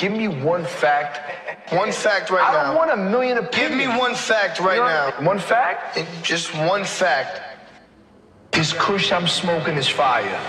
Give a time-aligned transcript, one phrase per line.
[0.00, 1.20] Give me one fact.
[1.74, 2.64] One fact right I now.
[2.68, 3.82] don't want a million opinions.
[3.82, 5.12] Give me one fact right now.
[5.26, 5.98] One fact?
[6.22, 7.42] Just one fact.
[8.50, 9.88] This kush I'm smoking is.
[9.88, 10.40] Fire.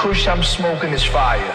[0.00, 1.52] Kush I'm smoking is fire.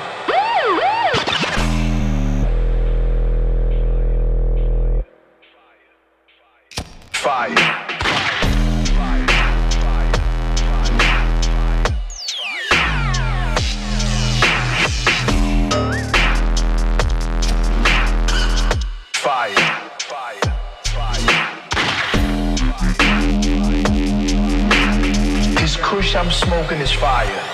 [7.11, 7.55] Fire.
[8.83, 9.25] Fire.
[25.55, 27.44] This kush I'm smoking is fire.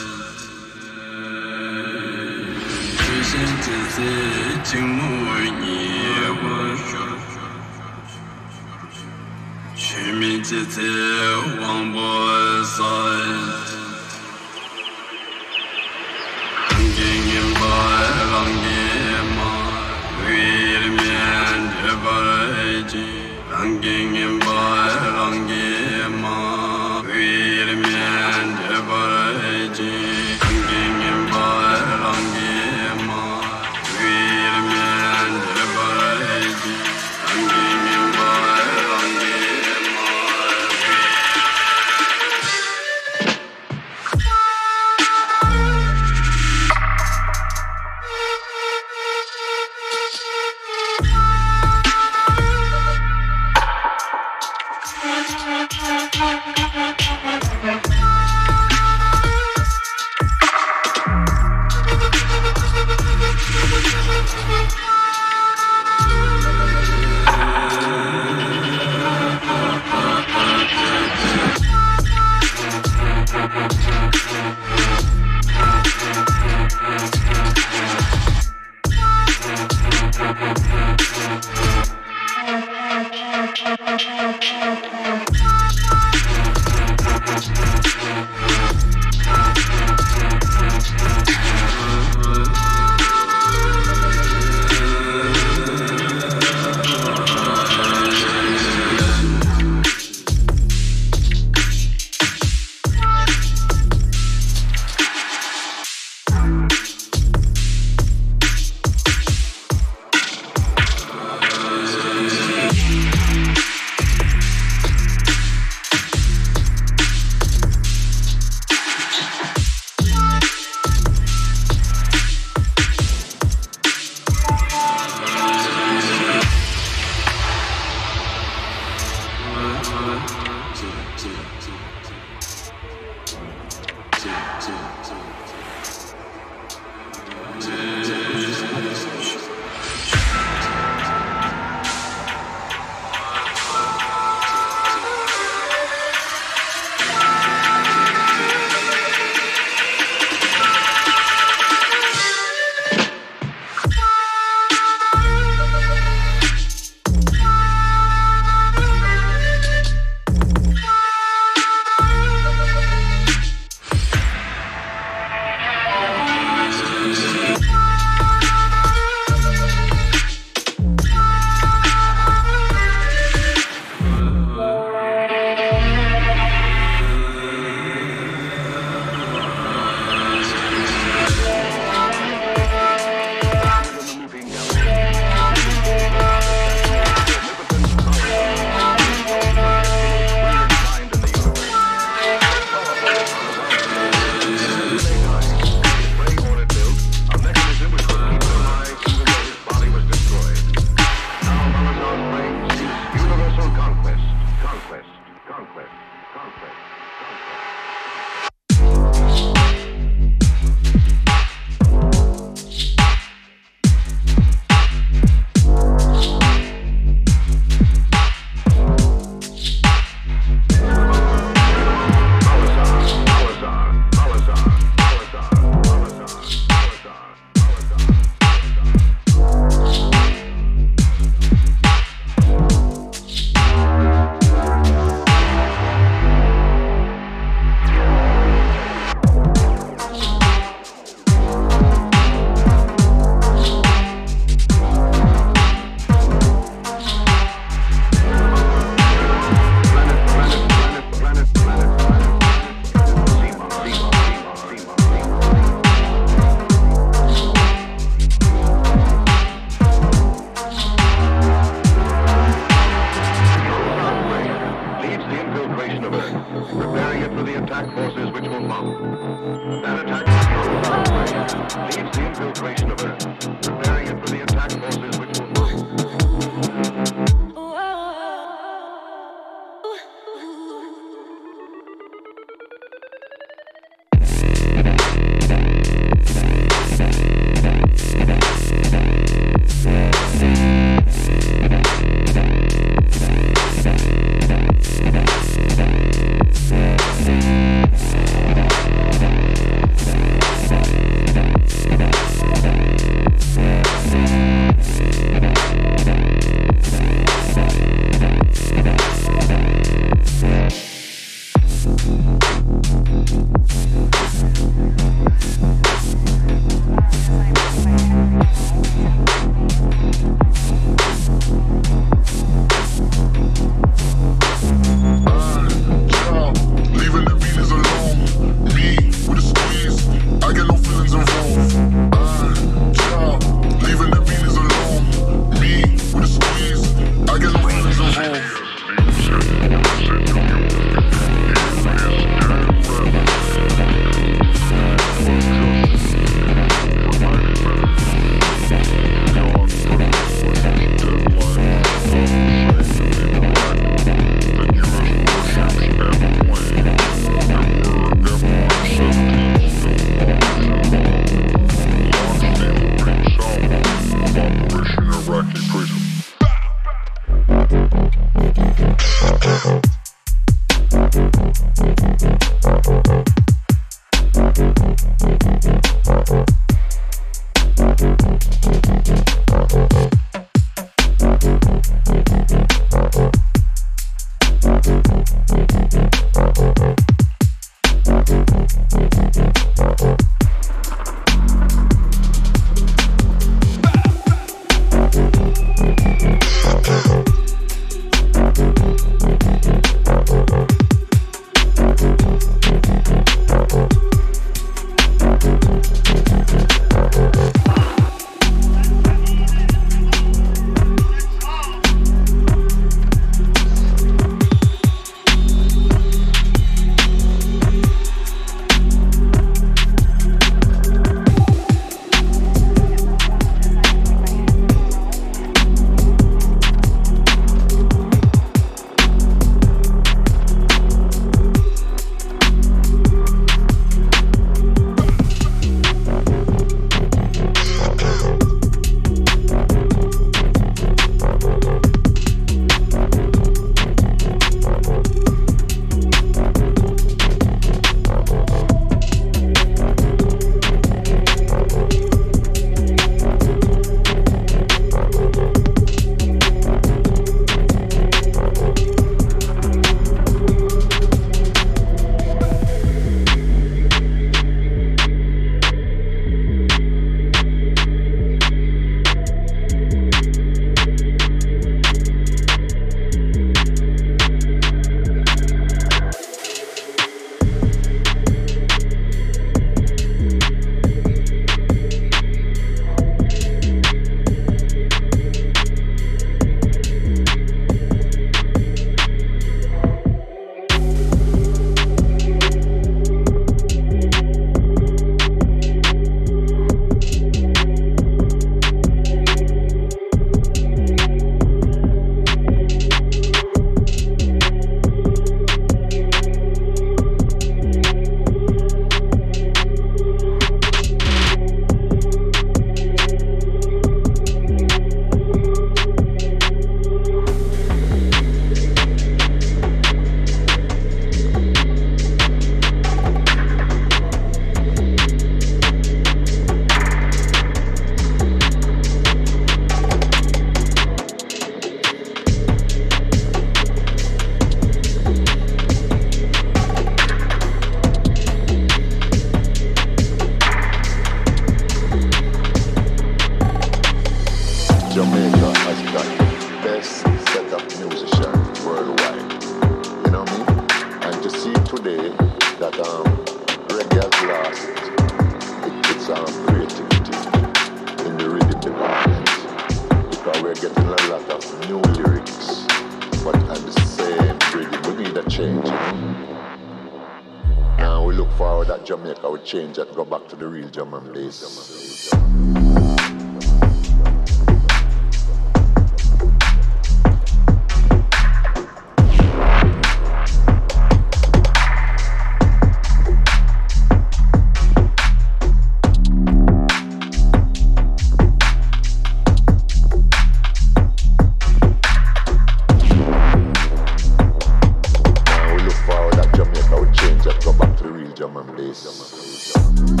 [598.33, 600.00] German bass.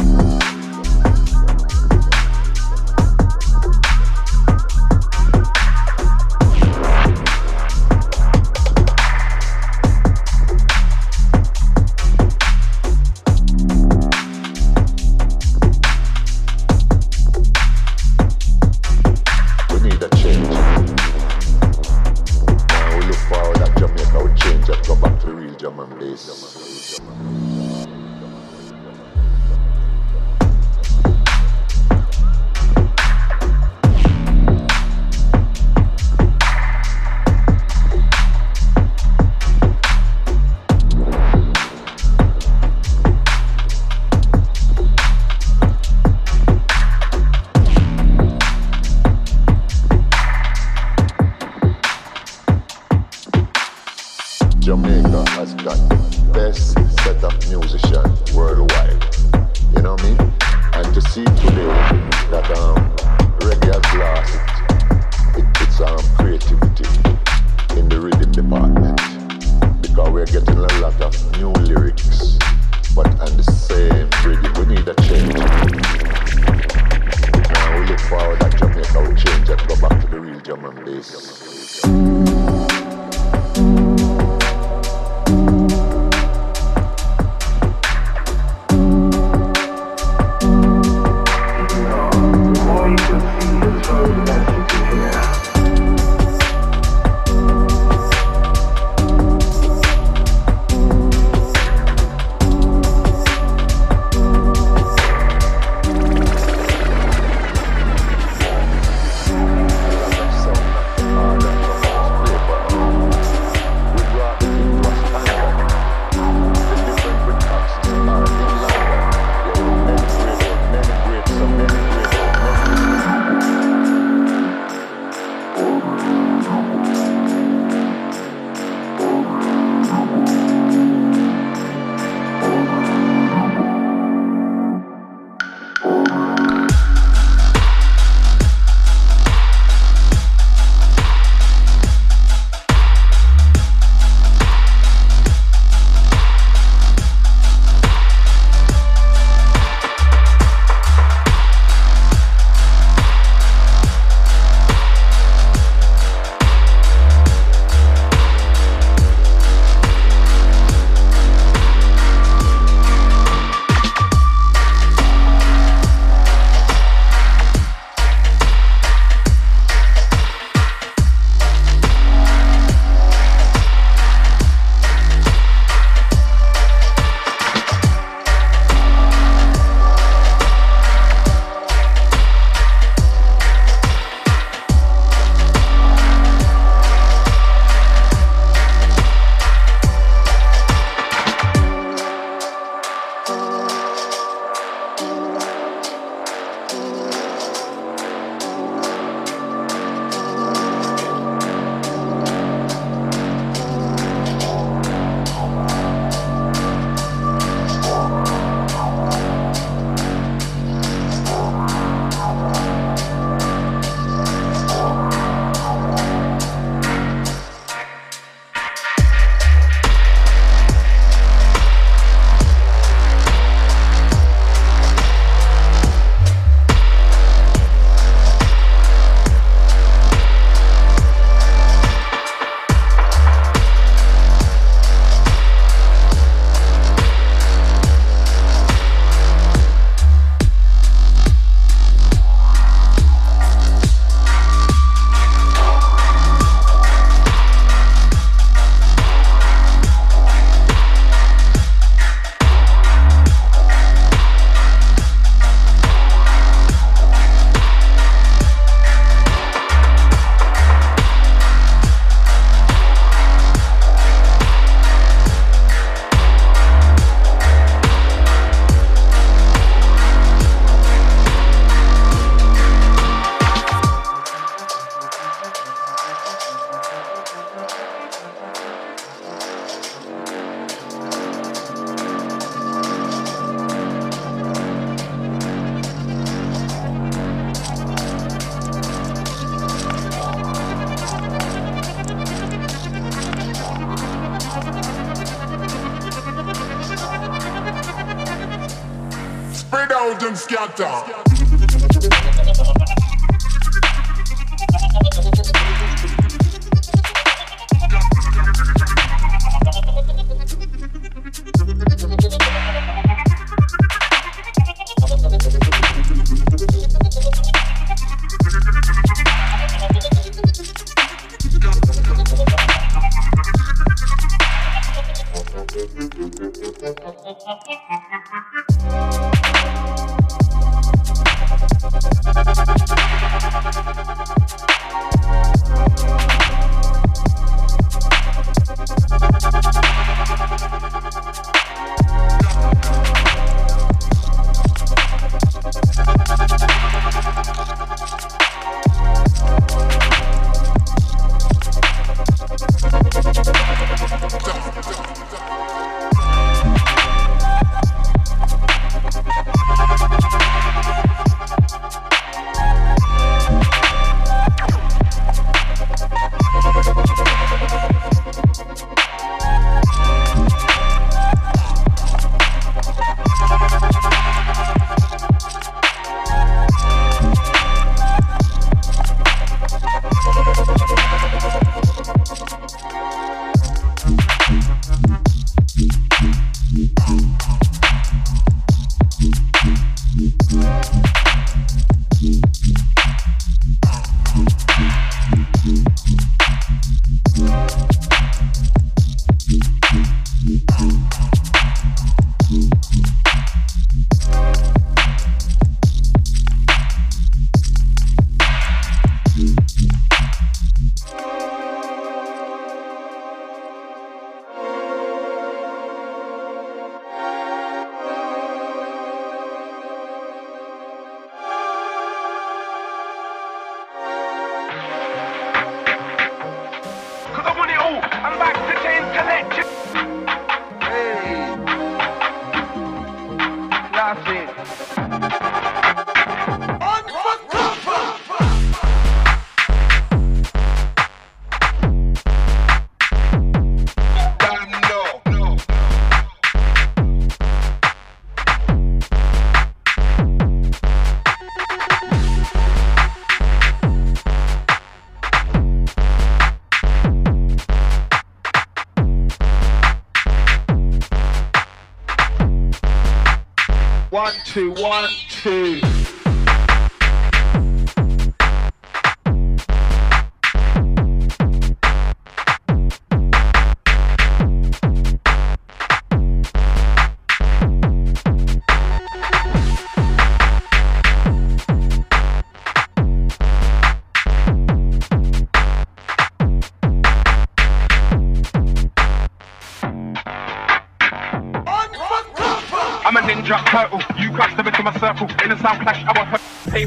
[464.81, 465.20] One,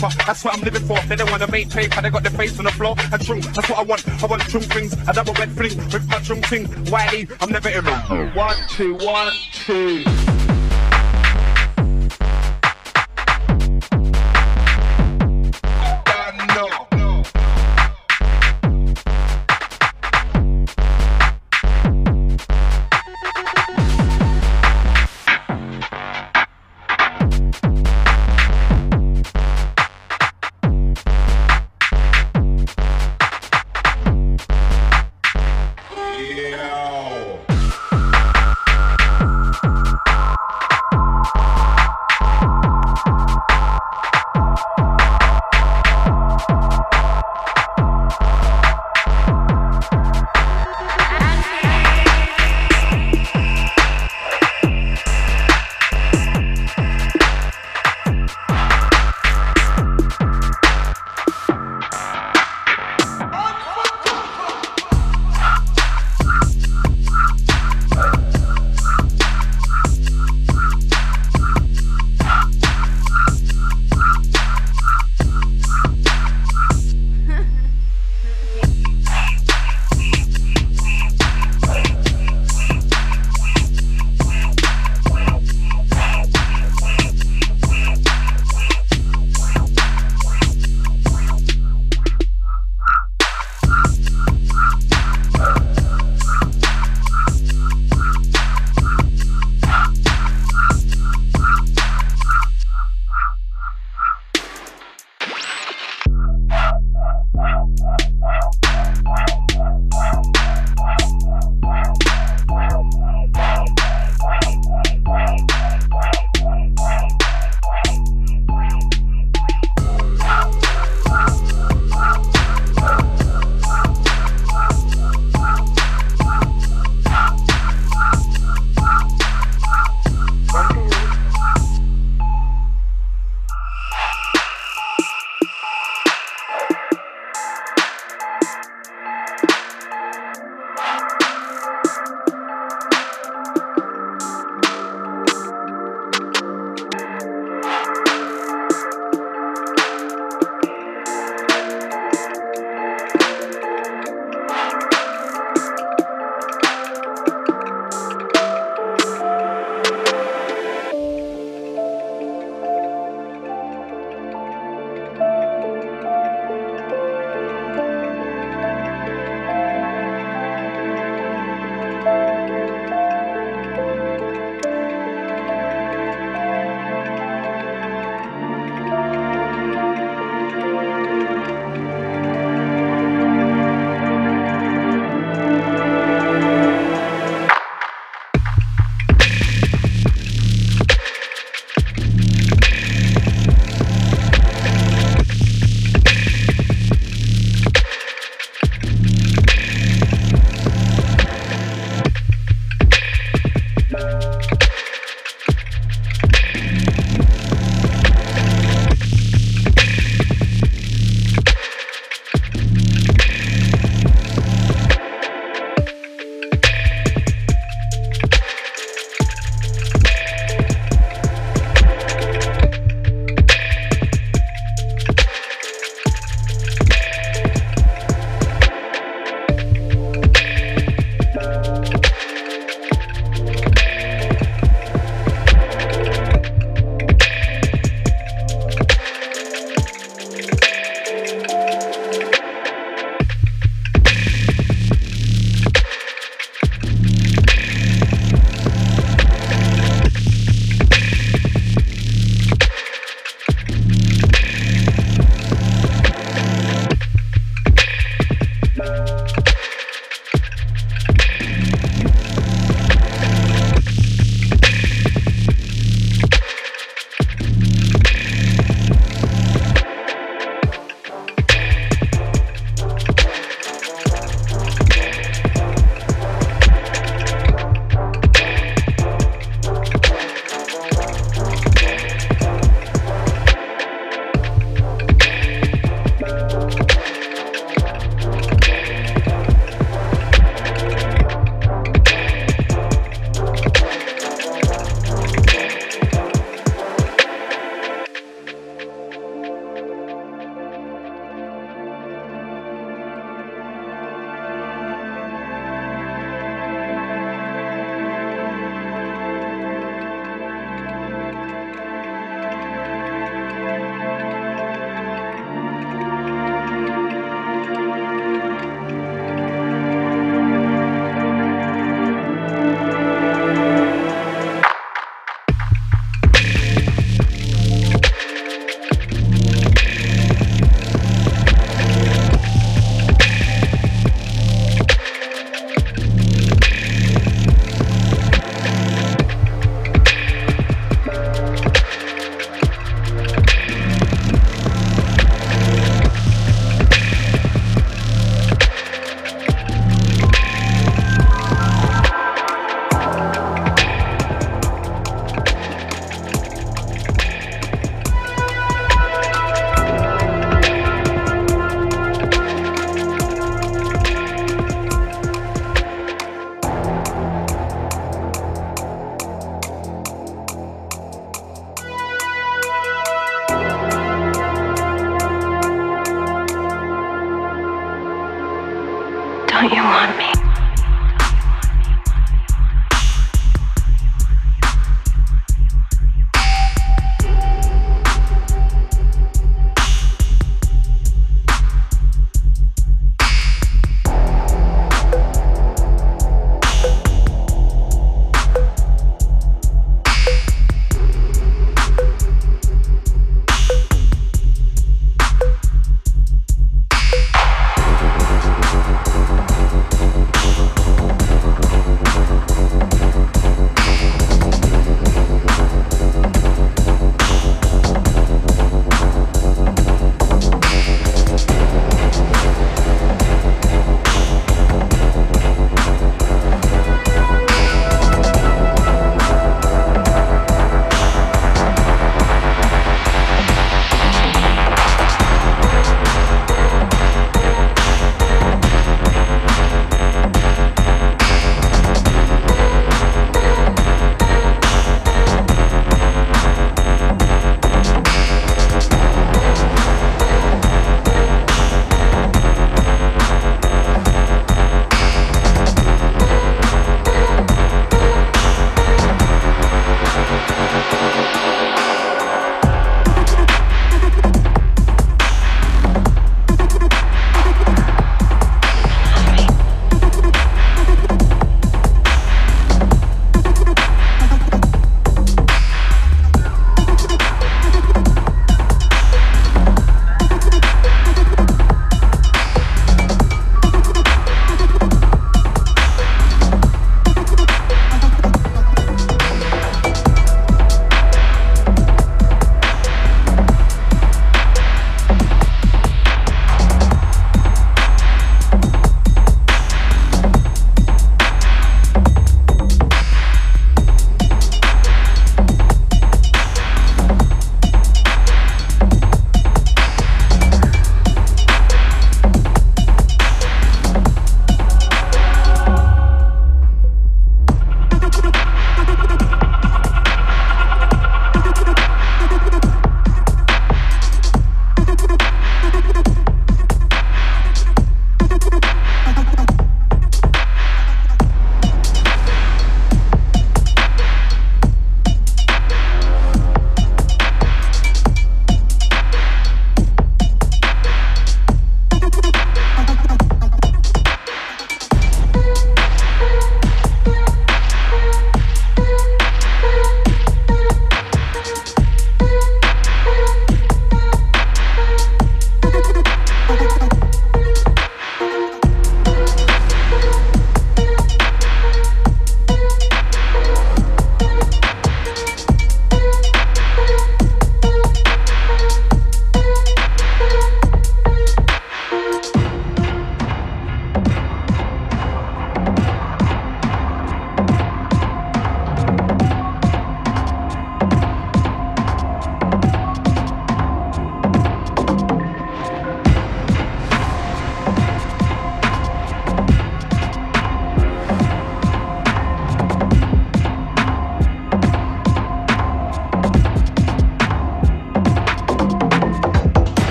[0.00, 0.24] paper.
[0.26, 0.98] That's what I'm living for.
[1.06, 2.00] They don't want to make paper.
[2.00, 3.40] They got their face on the floor and true.
[3.40, 4.08] That's what I want.
[4.22, 4.96] I want true things.
[5.06, 6.68] I double red fling with my true thing.
[6.90, 7.84] Wiley, I'm never in
[8.34, 10.04] One, two, one, two.